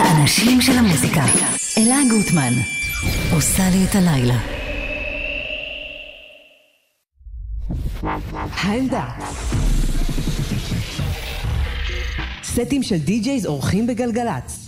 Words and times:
האנשים 0.00 0.60
של 0.60 0.78
המוזיקה. 0.78 1.24
אלה 1.78 1.96
גוטמן, 2.10 2.52
עושה 3.32 3.62
לי 3.70 3.84
את 3.84 3.94
הלילה. 3.94 4.38
העמדה. 8.52 9.04
סטים 12.42 12.82
של 12.82 12.98
די-ג'ייז 12.98 13.46
אורחים 13.46 13.86
בגלגלצ. 13.86 14.66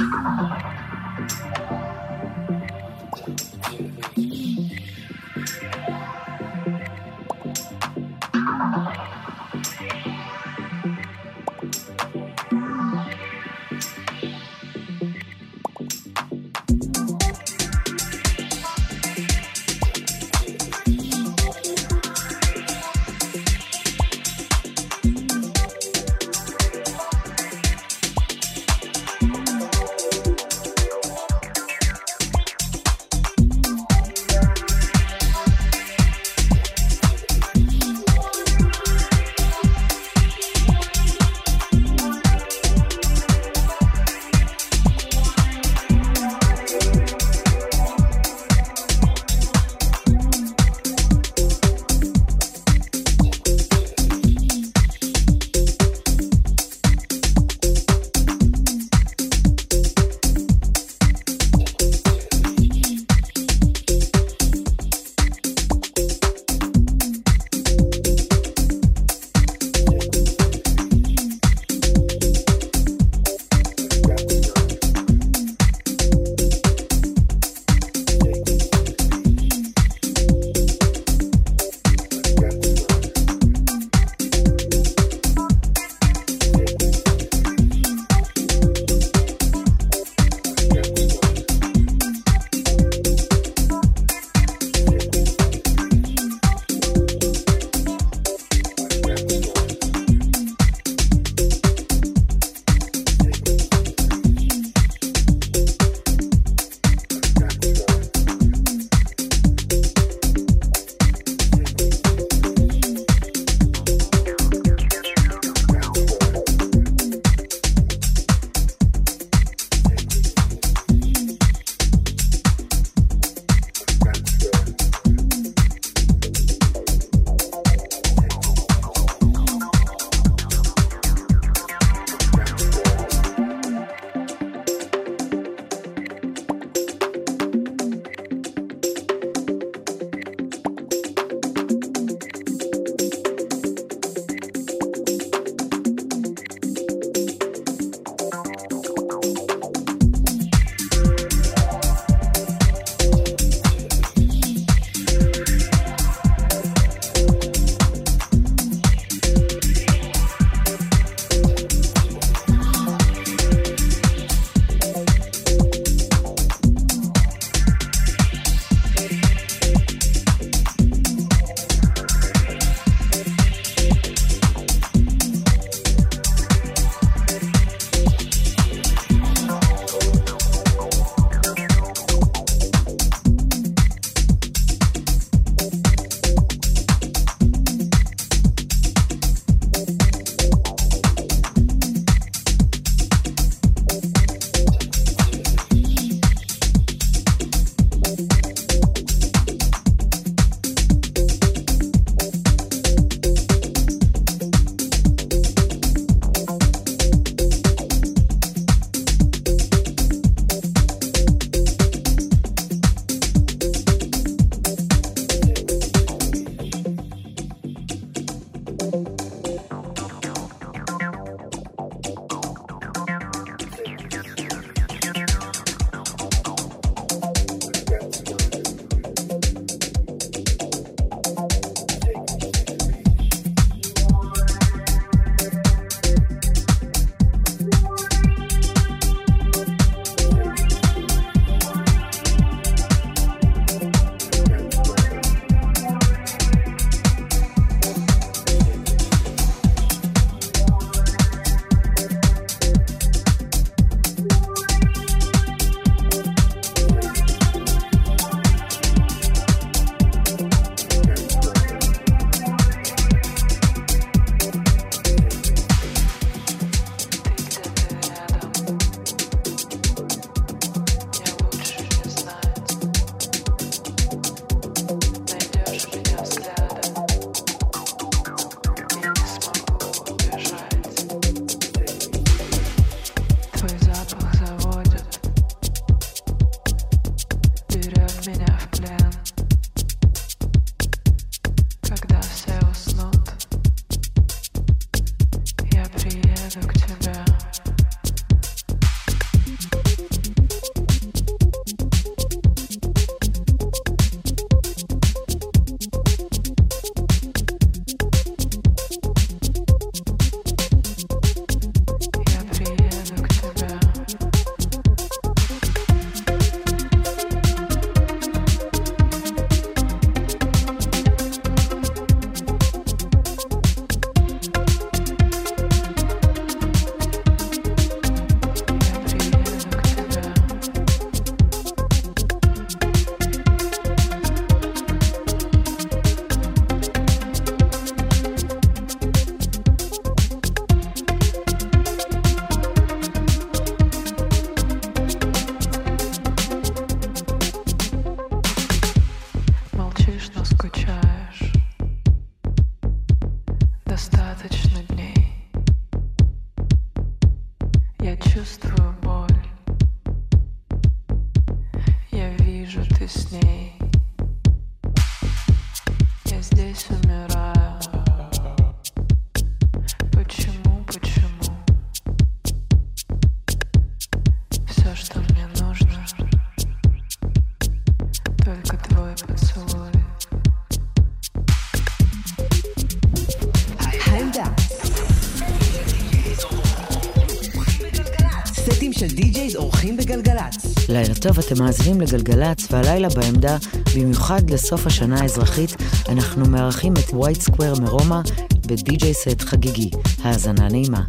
טוב, 391.22 391.38
אתם 391.38 391.64
מאזינים 391.64 392.00
לגלגלצ, 392.00 392.66
והלילה 392.70 393.08
בעמדה, 393.08 393.56
במיוחד 393.96 394.50
לסוף 394.50 394.86
השנה 394.86 395.20
האזרחית, 395.20 395.76
אנחנו 396.08 396.44
מארחים 396.44 396.92
את 396.92 397.10
ווייט 397.12 397.40
סקוואר 397.40 397.74
מרומא 397.80 398.20
בדי-ג'יי 398.66 399.14
סט 399.14 399.40
חגיגי. 399.40 399.90
האזנה 400.24 400.69
נעימה. 400.69 401.00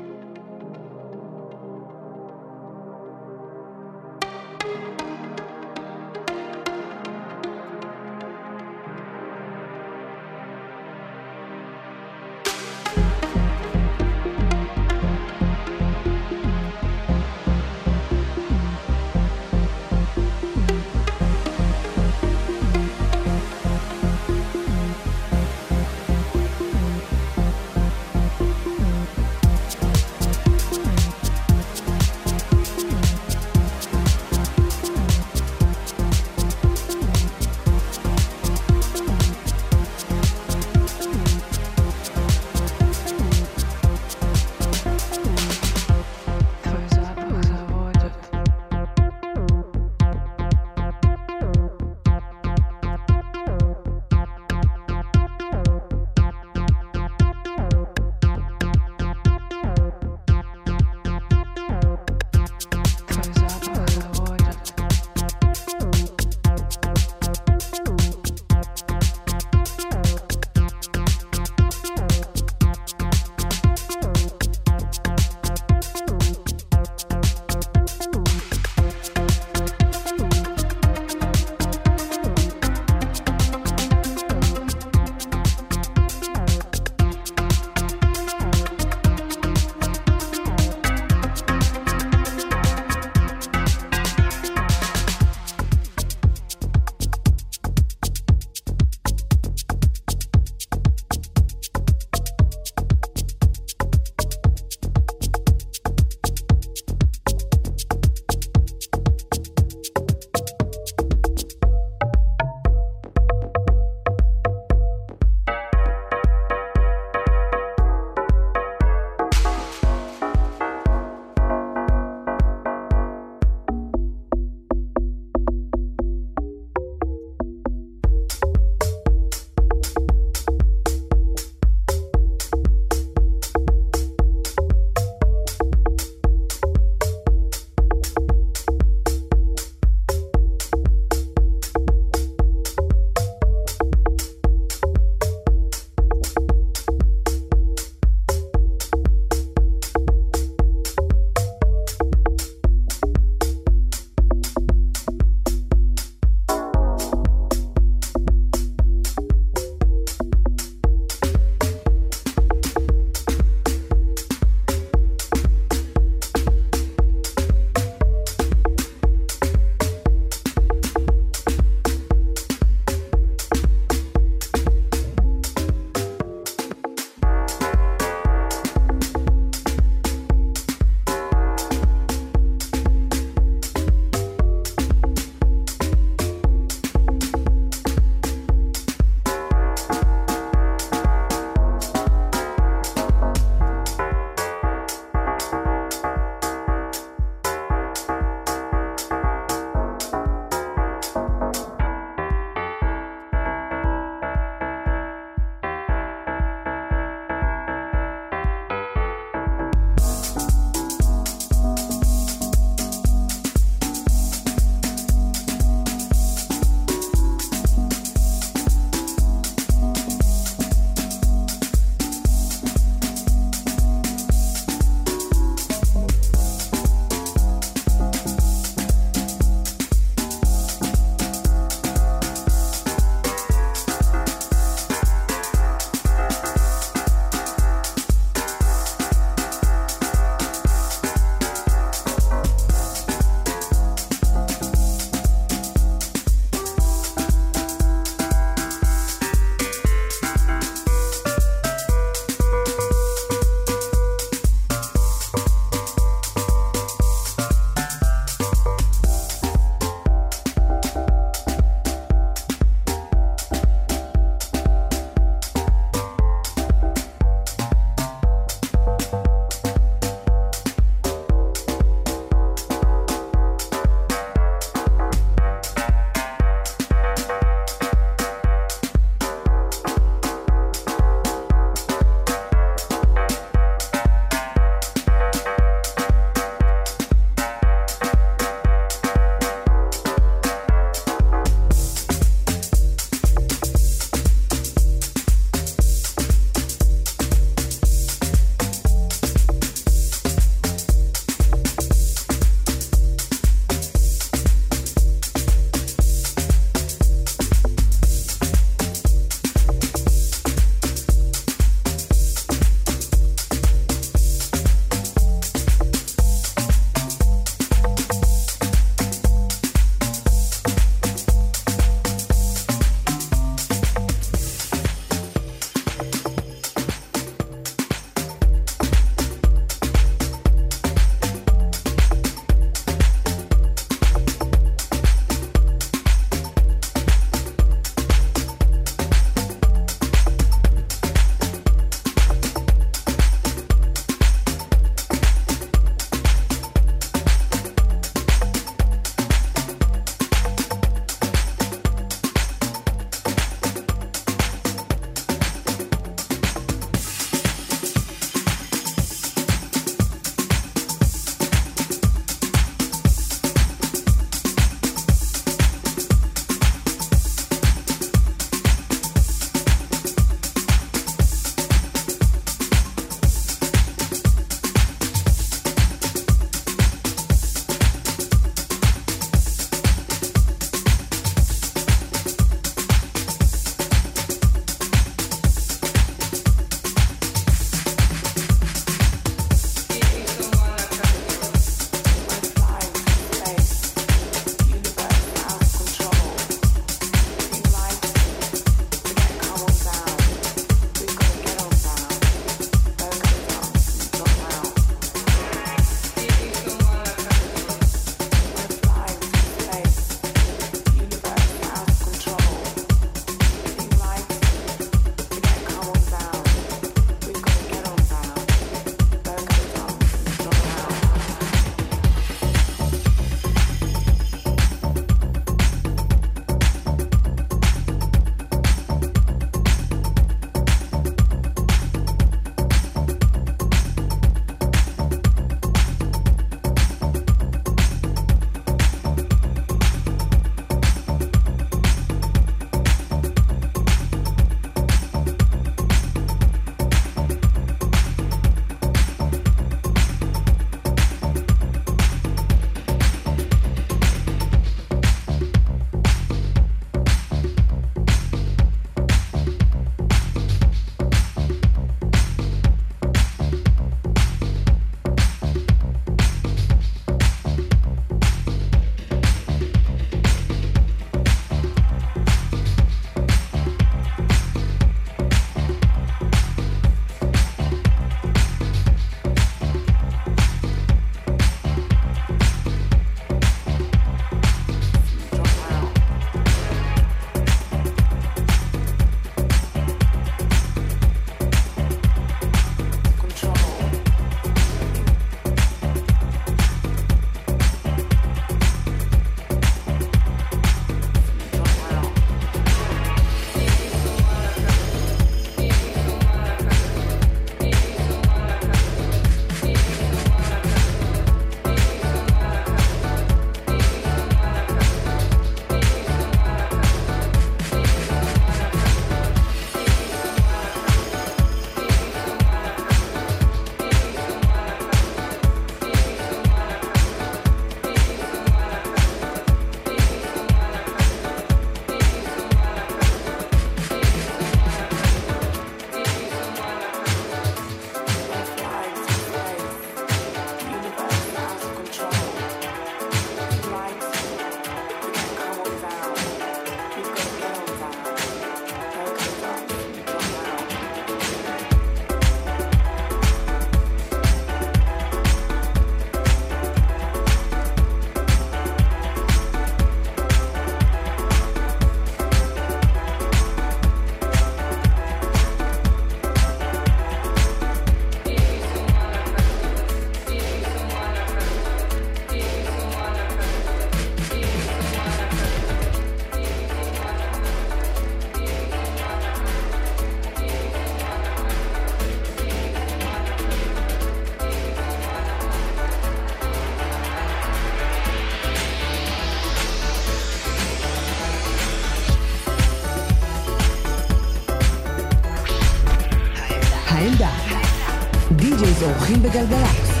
די-ג'ייז 598.84 598.96
אורחים 598.96 599.22
בגלגלצ. 599.22 600.00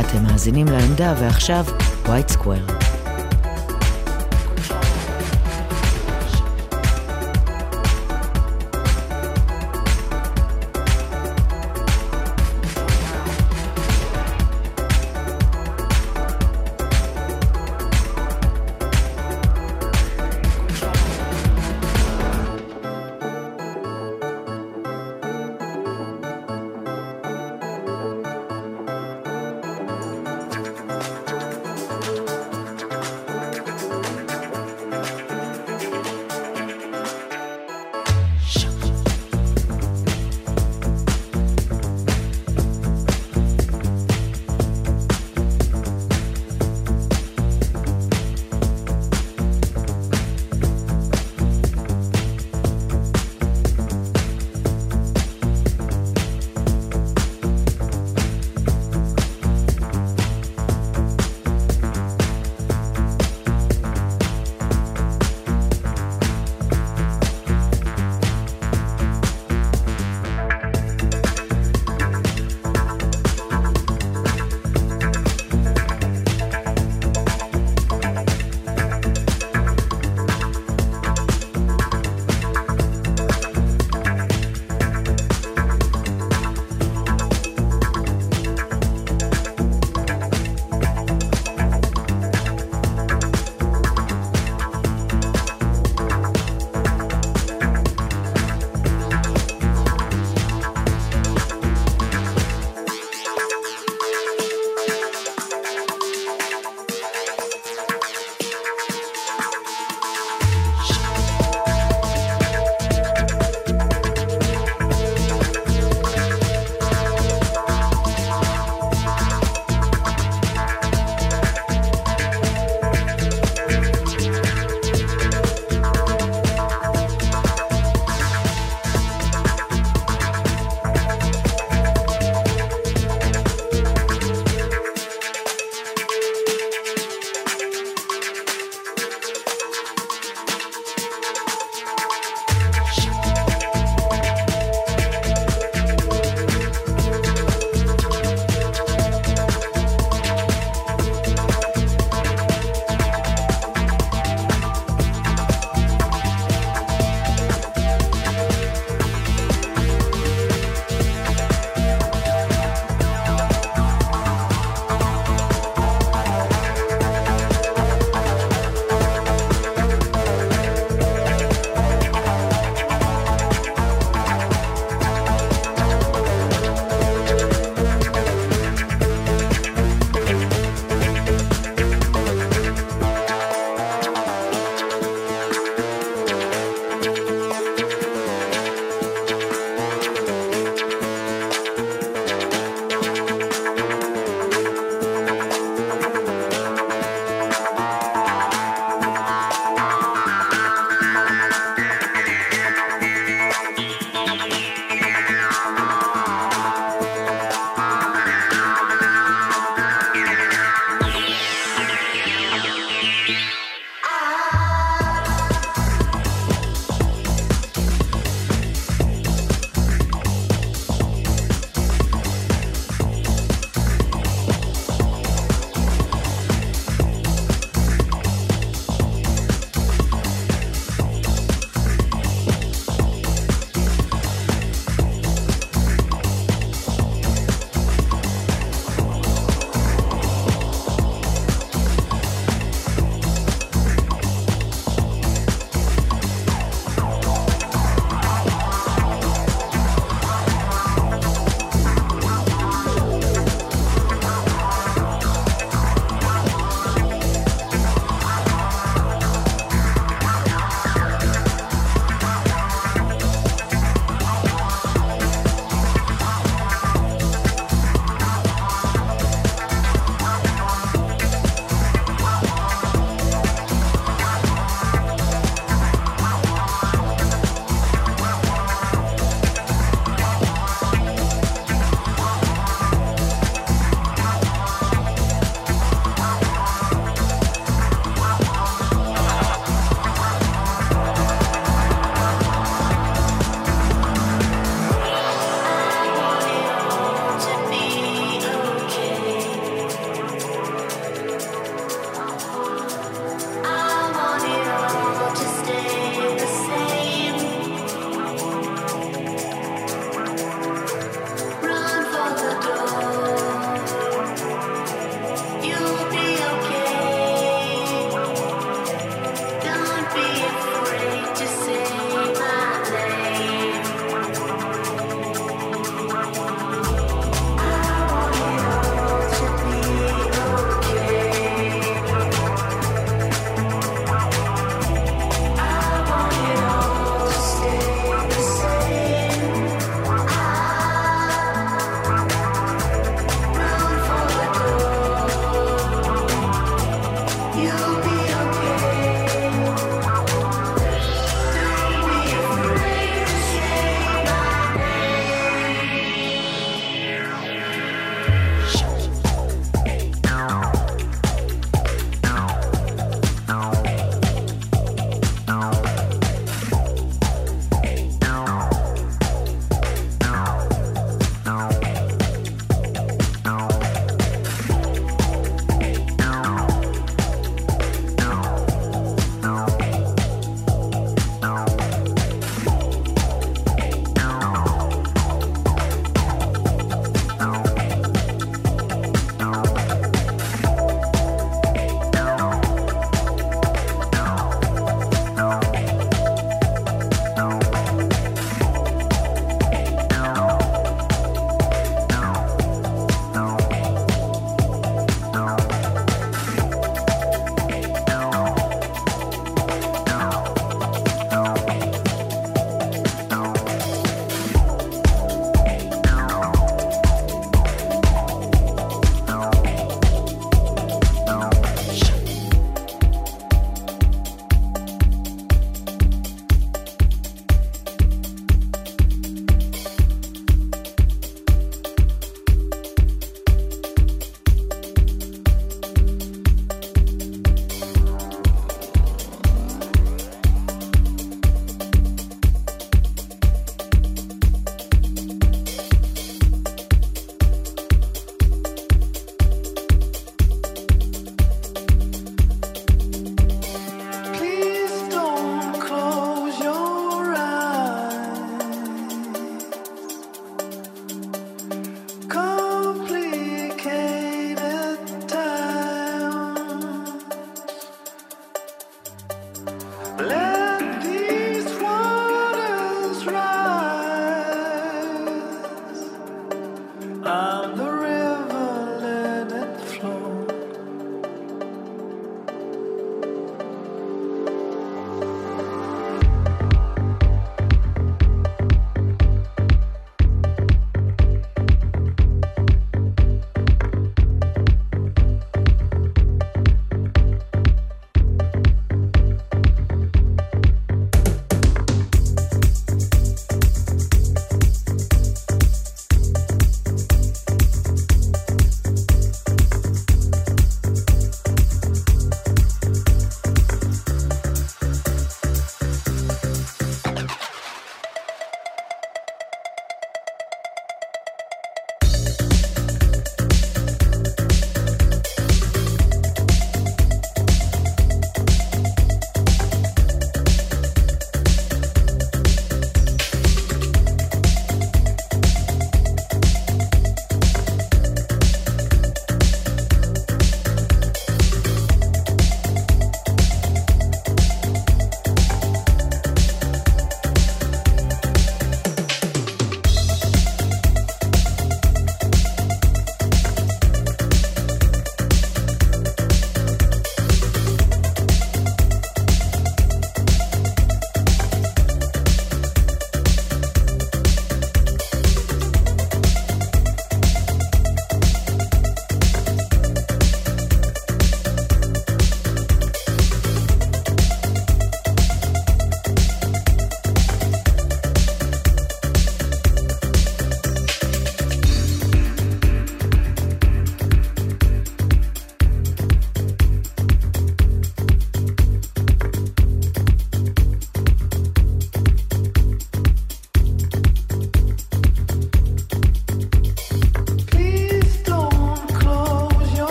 אתם 0.00 0.22
מאזינים 0.22 0.66
לעמדה, 0.66 1.14
ועכשיו, 1.20 1.64
ווייט 2.06 2.28
סקוואר. 2.28 2.85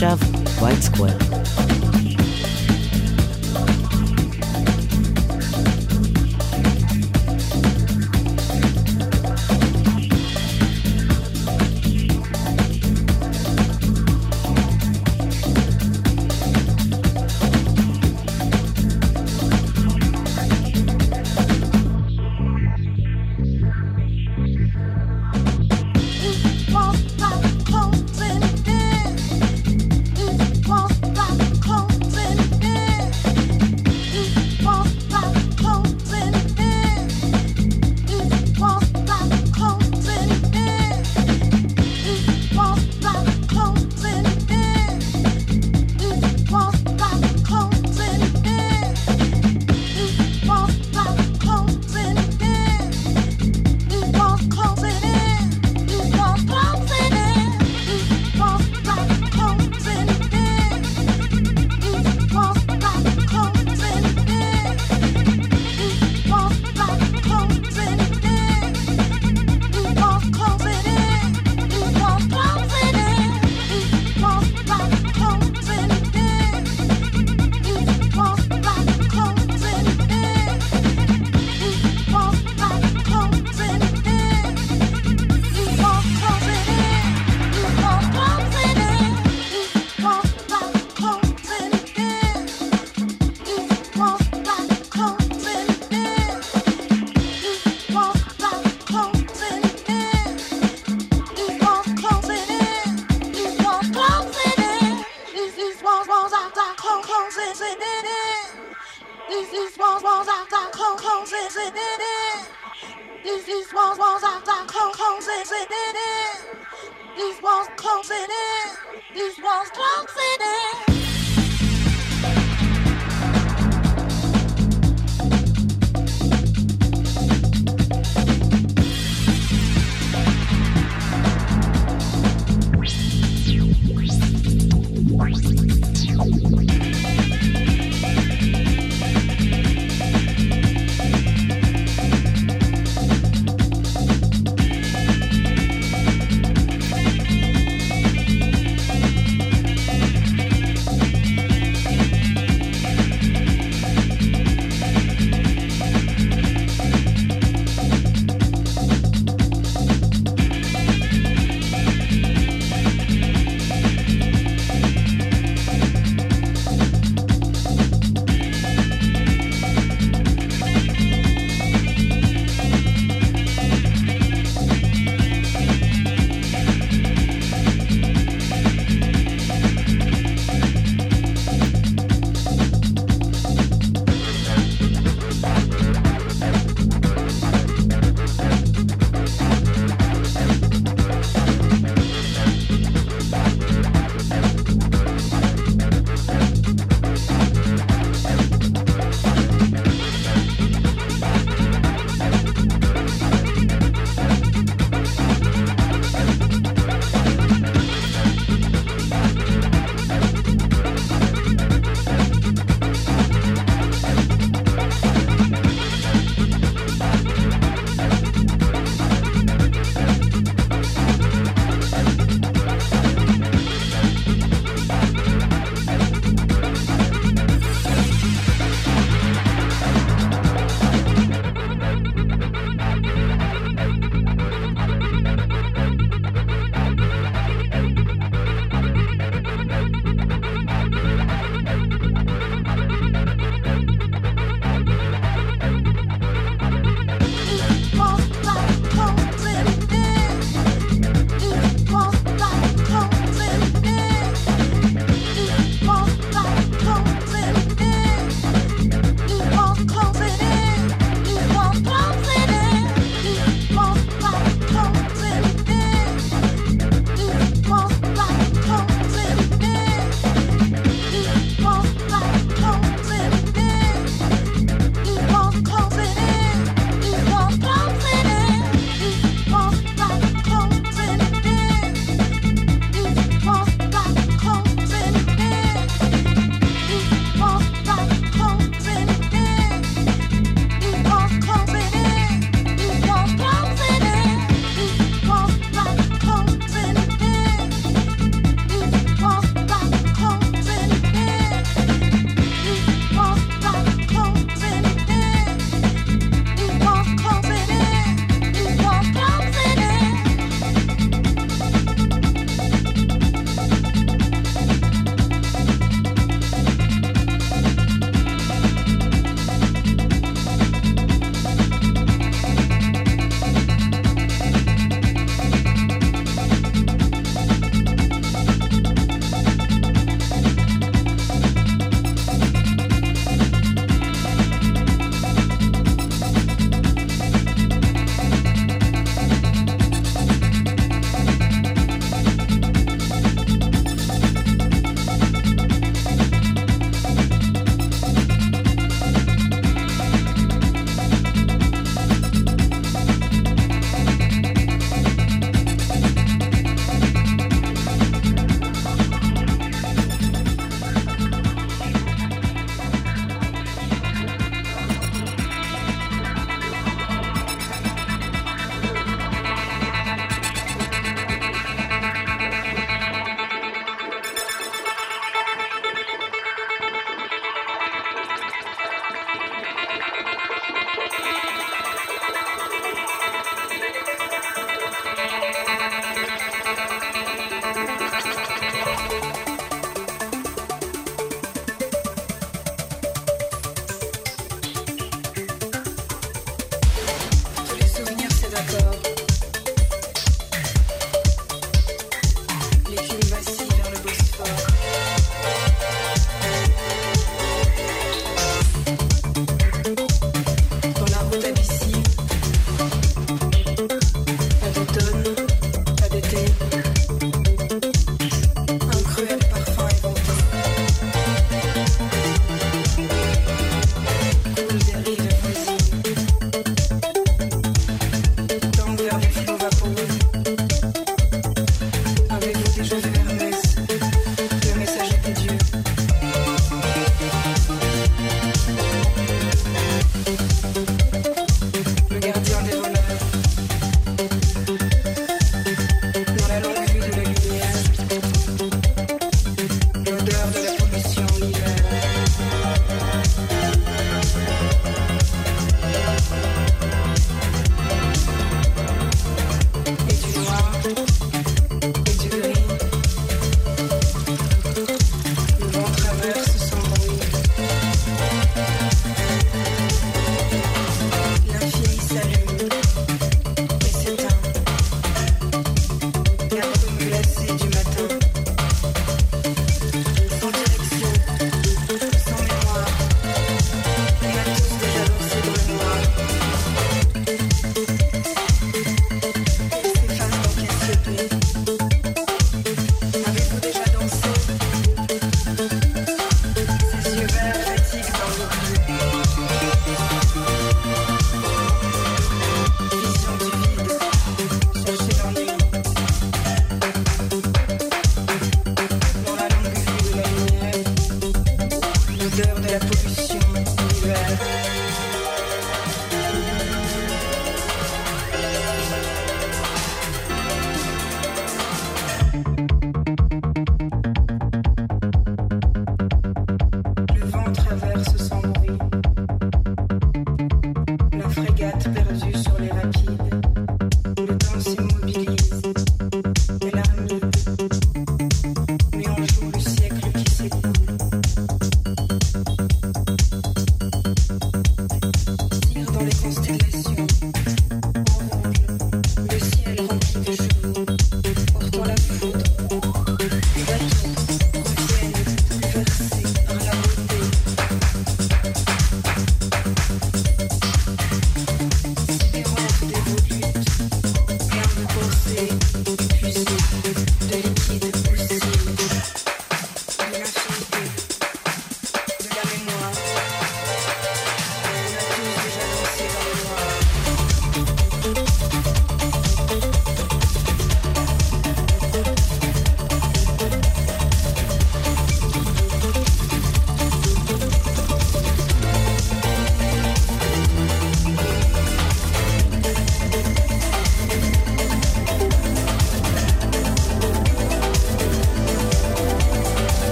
ועכשיו, 0.00 0.18
ווייט 0.58 0.80
סקוואר. 0.80 1.27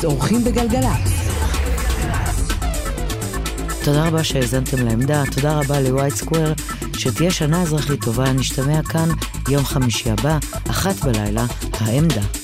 די-ג'ייז 0.00 0.04
אורחים 0.04 0.44
בגלגלצ. 0.44 1.30
תודה 3.84 4.08
רבה 4.08 4.24
שהאזנתם 4.24 4.86
לעמדה, 4.86 5.22
תודה 5.34 5.58
רבה 5.58 5.80
לווייט 5.80 6.14
סקוואר, 6.14 6.52
שתהיה 6.98 7.30
שנה 7.30 7.62
אזרחית 7.62 8.04
טובה, 8.04 8.32
נשתמע 8.32 8.82
כאן 8.82 9.08
יום 9.48 9.64
חמישי 9.64 10.10
הבא, 10.10 10.38
אחת 10.70 10.96
בלילה, 11.04 11.44
העמדה. 11.72 12.39